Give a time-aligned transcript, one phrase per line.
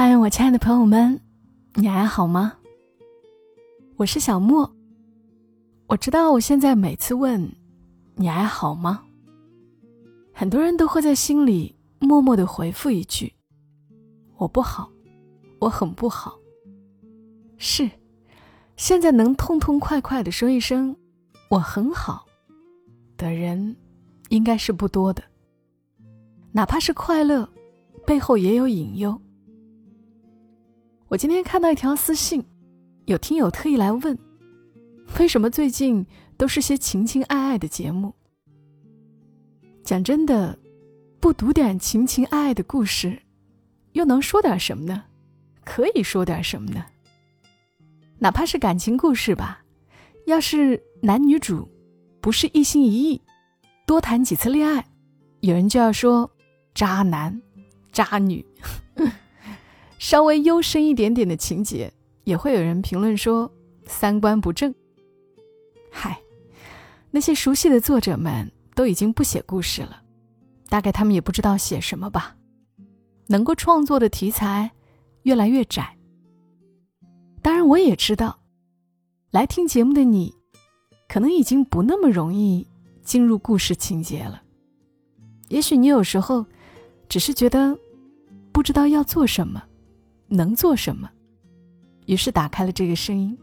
[0.00, 1.20] 嗨，我亲爱的朋友们，
[1.74, 2.56] 你还好吗？
[3.96, 4.72] 我是小莫。
[5.88, 7.52] 我知道我现在每次问
[8.14, 9.02] 你还好吗，
[10.32, 13.34] 很多人都会在心里默默的回复一句
[14.38, 14.88] ：“我不好，
[15.58, 16.38] 我很不好。”
[17.58, 17.90] 是，
[18.76, 20.94] 现在能痛痛快快的说一声
[21.50, 22.24] “我很好”
[23.18, 23.74] 的人，
[24.28, 25.20] 应该是不多的。
[26.52, 27.48] 哪怕是快乐，
[28.06, 29.20] 背后也有隐忧。
[31.08, 32.44] 我今天看到一条私信，
[33.06, 34.18] 有听友特意来问，
[35.18, 36.04] 为什么最近
[36.36, 38.14] 都是些情情爱爱的节目？
[39.82, 40.58] 讲真的，
[41.18, 43.22] 不读点情情爱爱的故事，
[43.92, 45.04] 又能说点什么呢？
[45.64, 46.84] 可以说点什么呢？
[48.18, 49.64] 哪怕是感情故事吧，
[50.26, 51.66] 要是男女主
[52.20, 53.22] 不是一心一意，
[53.86, 54.84] 多谈几次恋爱，
[55.40, 56.30] 有人就要说
[56.74, 57.40] 渣男、
[57.92, 58.44] 渣女。
[59.98, 61.92] 稍微幽深一点点的情节，
[62.24, 63.52] 也会有人评论说
[63.84, 64.74] 三观不正。
[65.90, 66.20] 嗨，
[67.10, 70.02] 那些熟悉的作者们都已经不写故事了，
[70.68, 72.36] 大概他们也不知道写什么吧。
[73.26, 74.70] 能够创作的题材
[75.24, 75.96] 越来越窄。
[77.42, 78.38] 当然，我也知道，
[79.30, 80.34] 来听节目的你，
[81.08, 82.66] 可能已经不那么容易
[83.02, 84.42] 进入故事情节了。
[85.48, 86.46] 也许你有时候
[87.08, 87.76] 只是觉得
[88.52, 89.62] 不知道要做什么。
[90.28, 91.10] 能做什么？
[92.06, 93.36] 于是打开了这个声音。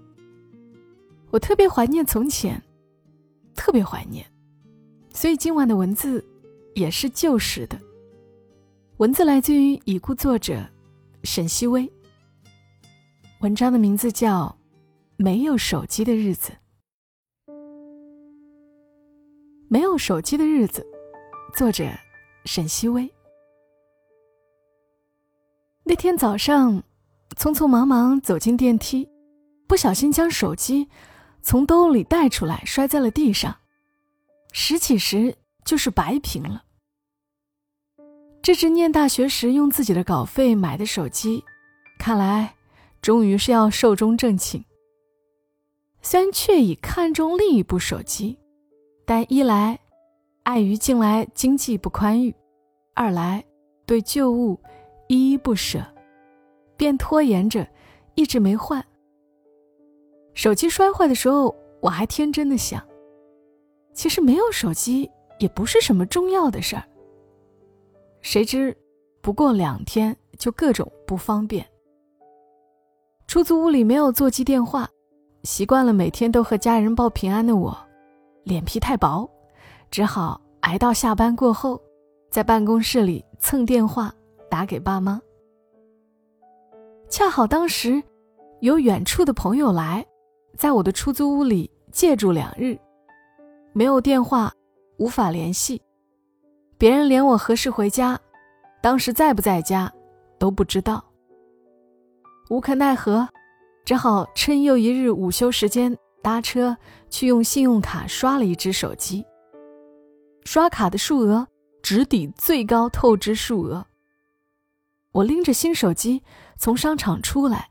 [1.32, 2.62] 我特别怀念从前，
[3.54, 4.26] 特别怀念，
[5.14, 6.24] 所以今晚的文字
[6.76, 7.78] 也是旧时的。
[8.98, 10.66] 文字来自于已故作者
[11.24, 11.92] 沈西薇。
[13.42, 14.46] 文章的名字叫
[15.18, 16.52] 《没有手机的日子》。
[19.68, 20.86] 没有手机的日子，
[21.54, 21.84] 作者
[22.46, 23.12] 沈西薇。
[25.88, 26.82] 那天早上，
[27.38, 29.08] 匆匆忙忙走进电梯，
[29.68, 30.90] 不小心将手机
[31.44, 33.56] 从兜里带出来，摔在了地上。
[34.52, 36.64] 拾起时就是白屏了。
[38.42, 41.44] 这只念大学时用自己的稿费买的手机，
[42.00, 42.56] 看来
[43.00, 44.66] 终于是要寿终正寝。
[46.02, 48.40] 虽然却已看中另一部手机，
[49.06, 49.80] 但一来
[50.44, 52.34] 碍于近来经济不宽裕，
[52.96, 53.46] 二来
[53.86, 54.60] 对旧物。
[55.08, 55.84] 依依不舍，
[56.76, 57.68] 便拖延着，
[58.16, 58.84] 一直没换。
[60.34, 62.86] 手机摔坏的时候，我还天真的想，
[63.94, 66.84] 其实没有手机也不是什么重要的事儿。
[68.22, 68.76] 谁知，
[69.22, 71.66] 不过两天就各种不方便。
[73.28, 74.90] 出租屋里没有座机电话，
[75.44, 77.78] 习惯了每天都和家人报平安的我，
[78.44, 79.30] 脸皮太薄，
[79.90, 81.80] 只好挨到下班过后，
[82.30, 84.14] 在办公室里蹭电话。
[84.50, 85.22] 打给爸妈，
[87.10, 88.02] 恰好当时
[88.62, 90.06] 有远处的朋友来，
[90.58, 92.78] 在我的出租屋里借住两日，
[93.74, 94.52] 没有电话，
[94.98, 95.82] 无法联系，
[96.78, 98.20] 别人连我何时回家，
[98.82, 99.92] 当时在不在家
[100.40, 101.04] 都不知道。
[102.50, 103.28] 无可奈何，
[103.84, 106.78] 只好趁又一日午休时间搭车
[107.10, 109.26] 去用信用卡刷了一只手机。
[110.44, 111.48] 刷卡的数额
[111.82, 113.86] 只抵最高透支数额。
[115.16, 116.22] 我拎着新手机
[116.58, 117.70] 从商场出来，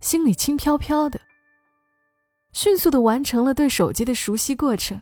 [0.00, 1.18] 心里轻飘飘的。
[2.52, 5.00] 迅速的完成了对手机的熟悉过程。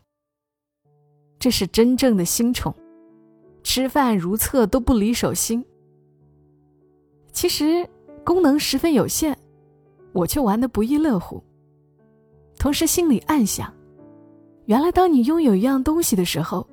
[1.40, 2.72] 这是真正的新宠，
[3.64, 5.64] 吃饭如厕都不离手心。
[7.32, 7.88] 其实
[8.24, 9.36] 功能十分有限，
[10.12, 11.42] 我却玩得不亦乐乎。
[12.56, 13.74] 同时心里暗想：
[14.66, 16.68] 原来当你拥有一样东西的时候，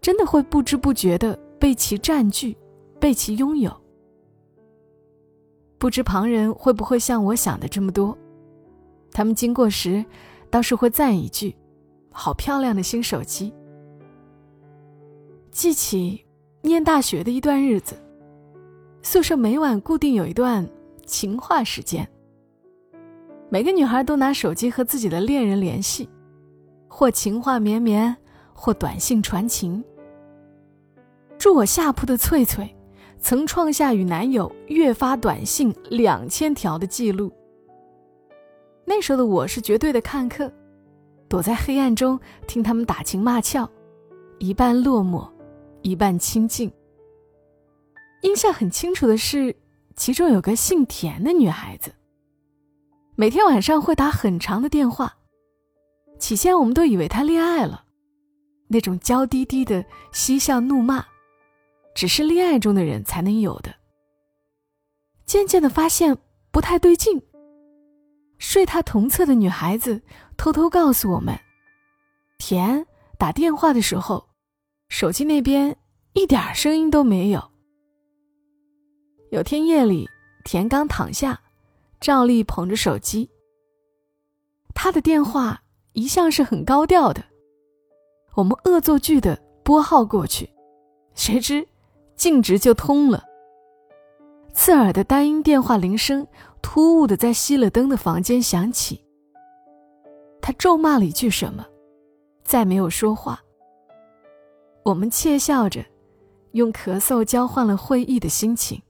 [0.00, 2.56] 真的会不知不觉的被其占据，
[2.98, 3.85] 被其拥有。
[5.78, 8.16] 不知旁人会不会像我想的这么多？
[9.12, 10.04] 他们经过时，
[10.50, 11.54] 倒是会赞一句
[12.12, 13.52] ：“好漂亮的新手机。”
[15.50, 16.24] 记起
[16.60, 17.94] 念大学的一段日子，
[19.02, 20.68] 宿舍每晚固定有一段
[21.06, 22.06] 情话时间。
[23.48, 26.08] 每个女孩都拿手机和自己的恋人联系，
[26.88, 28.14] 或情话绵绵，
[28.52, 29.82] 或短信传情。
[31.38, 32.75] 住我下铺的翠翠。
[33.18, 37.32] 曾创下与男友月发短信两千条的记录。
[38.84, 40.52] 那时候的我是绝对的看客，
[41.28, 43.68] 躲在黑暗中听他们打情骂俏，
[44.38, 45.28] 一半落寞，
[45.82, 46.70] 一半亲近。
[48.22, 49.54] 印象很清楚的是，
[49.96, 51.92] 其中有个姓田的女孩子，
[53.16, 55.16] 每天晚上会打很长的电话。
[56.18, 57.84] 起先我们都以为她恋爱了，
[58.68, 61.04] 那种娇滴滴的嬉笑怒骂。
[61.96, 63.74] 只是恋爱中的人才能有的。
[65.24, 66.18] 渐渐的发现
[66.50, 67.20] 不太对劲。
[68.38, 70.02] 睡他同侧的女孩子
[70.36, 71.34] 偷偷告诉我们，
[72.36, 74.28] 田打电话的时候，
[74.90, 75.74] 手机那边
[76.12, 77.50] 一点声音都没有。
[79.30, 80.06] 有天夜里，
[80.44, 81.40] 田刚躺下，
[81.98, 83.30] 照例捧着手机。
[84.74, 85.62] 他的电话
[85.94, 87.24] 一向是很高调的，
[88.34, 90.50] 我们恶作剧的拨号过去，
[91.14, 91.66] 谁知
[92.16, 93.22] 径直就通了。
[94.52, 96.26] 刺耳的单音电话铃声
[96.62, 99.04] 突兀的在熄了灯的房间响起。
[100.40, 101.66] 他咒骂了一句什么，
[102.42, 103.40] 再没有说话。
[104.82, 105.84] 我们窃笑着，
[106.52, 108.80] 用咳嗽交换了会意的心情。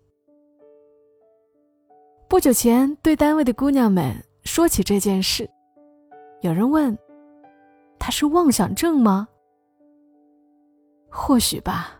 [2.28, 4.14] 不久前，对单位的姑娘们
[4.44, 5.48] 说起这件事，
[6.42, 6.96] 有人问
[7.98, 9.26] ：“他是妄想症吗？”
[11.08, 11.95] 或许吧。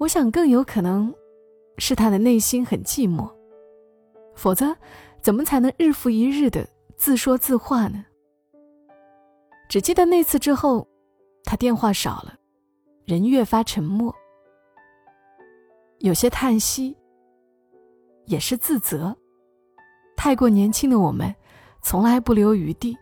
[0.00, 1.14] 我想更有可能。
[1.78, 3.26] 是他的内心很寂寞，
[4.34, 4.76] 否则，
[5.22, 6.68] 怎么才能日复一日的
[6.98, 8.04] 自说自话呢？
[9.66, 10.86] 只记得那次之后，
[11.42, 12.34] 他电话少了，
[13.06, 14.14] 人越发沉默，
[16.00, 16.94] 有些叹息，
[18.26, 19.16] 也是自责。
[20.18, 21.34] 太过年轻的我们，
[21.80, 22.94] 从来不留余地。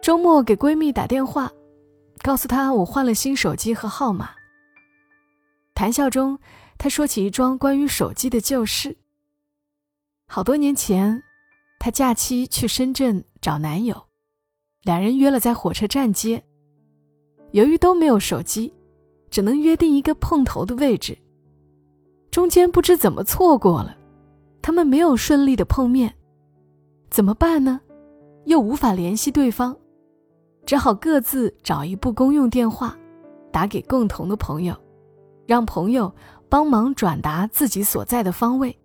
[0.00, 1.52] 周末给闺蜜打电话，
[2.22, 4.30] 告诉她我换了新手机和号码，
[5.74, 6.38] 谈笑中。
[6.76, 8.96] 他说起一桩关于手机的旧事。
[10.26, 11.22] 好多年前，
[11.78, 14.06] 她假期去深圳找男友，
[14.82, 16.42] 两人约了在火车站接。
[17.52, 18.74] 由于都没有手机，
[19.30, 21.16] 只能约定一个碰头的位置。
[22.30, 23.96] 中间不知怎么错过了，
[24.60, 26.12] 他们没有顺利的碰面，
[27.08, 27.80] 怎么办呢？
[28.46, 29.74] 又无法联系对方，
[30.66, 32.98] 只好各自找一部公用电话，
[33.52, 34.76] 打给共同的朋友，
[35.46, 36.14] 让朋友。
[36.46, 38.78] 帮忙转达自己所在的方位。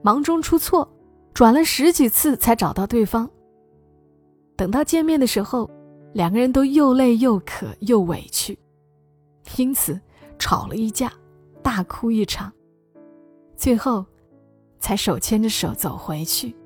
[0.00, 0.90] 忙中出错，
[1.34, 3.28] 转了十几次才找到对方。
[4.56, 5.70] 等到见面的时候，
[6.14, 8.58] 两个人都又累又渴又委屈，
[9.58, 10.00] 因此
[10.38, 11.12] 吵了一架，
[11.62, 12.50] 大哭一场。
[13.54, 14.02] 最后，
[14.78, 16.56] 才手牵着手走回去。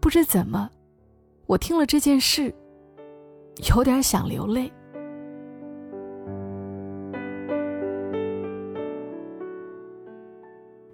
[0.00, 0.68] 不知怎么，
[1.46, 2.52] 我听了这件事，
[3.72, 4.72] 有点想流泪。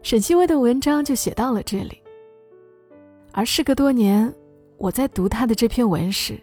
[0.09, 2.03] 沈西薇的文章就写到了这里。
[3.31, 4.35] 而事隔多年，
[4.79, 6.43] 我在读他的这篇文时，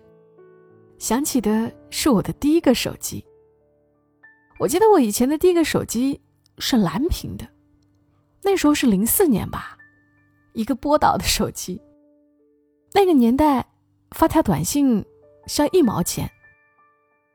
[1.00, 3.26] 想起的是我的第一个手机。
[4.60, 6.22] 我记得我以前的第一个手机
[6.60, 7.48] 是蓝屏的，
[8.44, 9.76] 那时候是零四年吧，
[10.54, 11.82] 一个波导的手机。
[12.94, 13.66] 那个年代
[14.12, 15.04] 发条短信
[15.48, 16.30] 需要一毛钱，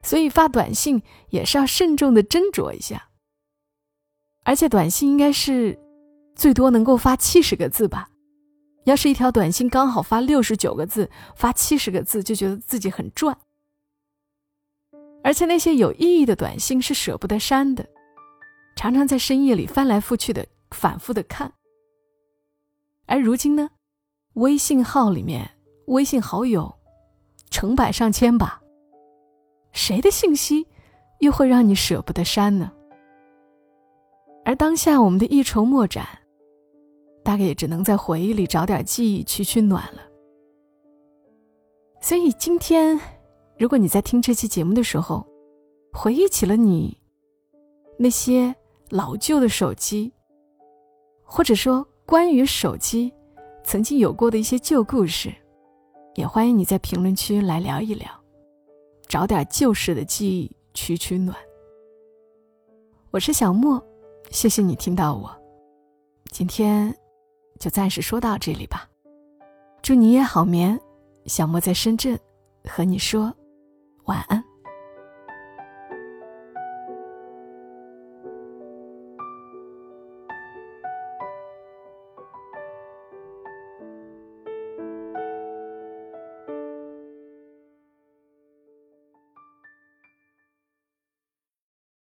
[0.04, 3.08] 所以发短信也是要慎重的斟酌一下，
[4.44, 5.76] 而且短信应该是。
[6.40, 8.08] 最多能够发七十个字吧，
[8.84, 13.36] 要是一条短信刚好发六十九个字，发七十个字就觉得自己很赚。
[15.22, 17.86] 而且那些有意义的短信是舍不得删的，
[18.74, 21.52] 常常在深夜里翻来覆去的反复的看。
[23.04, 23.68] 而如今呢，
[24.32, 25.50] 微信号里面
[25.88, 26.74] 微信好友
[27.50, 28.62] 成百上千吧，
[29.72, 30.66] 谁的信息
[31.18, 32.72] 又会让你舍不得删呢？
[34.46, 36.19] 而当下我们的一筹莫展。
[37.22, 40.00] 大概也只能在回忆里找点记忆取取暖了。
[42.00, 42.98] 所以今天，
[43.58, 45.26] 如果你在听这期节目的时候，
[45.92, 46.96] 回忆起了你
[47.98, 48.54] 那些
[48.88, 50.10] 老旧的手机，
[51.22, 53.12] 或者说关于手机
[53.62, 55.30] 曾经有过的一些旧故事，
[56.14, 58.08] 也欢迎你在评论区来聊一聊，
[59.06, 61.36] 找点旧时的记忆取取暖。
[63.10, 63.82] 我是小莫，
[64.30, 65.30] 谢谢你听到我，
[66.30, 66.99] 今天。
[67.60, 68.88] 就暂时说到这里吧，
[69.82, 70.80] 祝你夜好眠。
[71.26, 72.18] 小莫在深圳，
[72.64, 73.32] 和你说
[74.06, 74.39] 晚安。